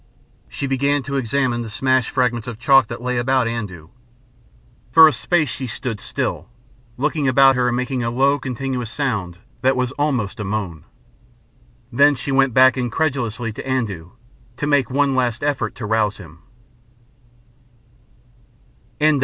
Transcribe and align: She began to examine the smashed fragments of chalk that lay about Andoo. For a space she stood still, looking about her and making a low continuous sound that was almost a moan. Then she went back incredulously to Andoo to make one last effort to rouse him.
She 0.49 0.65
began 0.65 1.03
to 1.03 1.15
examine 1.15 1.61
the 1.61 1.69
smashed 1.69 2.09
fragments 2.09 2.47
of 2.47 2.57
chalk 2.57 2.87
that 2.87 3.03
lay 3.03 3.19
about 3.19 3.47
Andoo. 3.47 3.89
For 4.91 5.07
a 5.07 5.13
space 5.13 5.49
she 5.49 5.67
stood 5.67 5.99
still, 5.99 6.49
looking 6.97 7.27
about 7.27 7.55
her 7.55 7.67
and 7.67 7.77
making 7.77 8.01
a 8.01 8.09
low 8.09 8.39
continuous 8.39 8.89
sound 8.89 9.37
that 9.61 9.75
was 9.75 9.91
almost 9.99 10.39
a 10.39 10.43
moan. 10.43 10.85
Then 11.91 12.15
she 12.15 12.31
went 12.31 12.51
back 12.51 12.77
incredulously 12.79 13.53
to 13.53 13.63
Andoo 13.67 14.09
to 14.57 14.65
make 14.65 14.89
one 14.89 15.13
last 15.13 15.43
effort 15.43 15.75
to 15.75 15.85
rouse 15.85 16.17
him. 16.17 16.39